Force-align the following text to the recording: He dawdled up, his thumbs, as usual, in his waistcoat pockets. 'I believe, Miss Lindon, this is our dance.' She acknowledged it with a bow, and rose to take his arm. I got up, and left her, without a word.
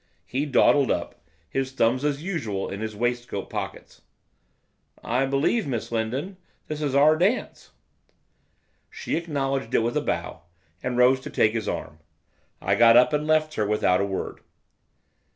He 0.25 0.47
dawdled 0.47 0.89
up, 0.89 1.21
his 1.47 1.73
thumbs, 1.73 2.03
as 2.03 2.23
usual, 2.23 2.69
in 2.71 2.79
his 2.81 2.95
waistcoat 2.95 3.51
pockets. 3.51 4.01
'I 5.03 5.27
believe, 5.27 5.67
Miss 5.67 5.91
Lindon, 5.91 6.37
this 6.65 6.81
is 6.81 6.95
our 6.95 7.15
dance.' 7.15 7.69
She 8.89 9.15
acknowledged 9.15 9.75
it 9.75 9.81
with 9.83 9.95
a 9.95 10.01
bow, 10.01 10.41
and 10.81 10.97
rose 10.97 11.19
to 11.19 11.29
take 11.29 11.53
his 11.53 11.69
arm. 11.69 11.99
I 12.59 12.73
got 12.73 12.97
up, 12.97 13.13
and 13.13 13.27
left 13.27 13.53
her, 13.53 13.67
without 13.67 14.01
a 14.01 14.03
word. 14.05 14.39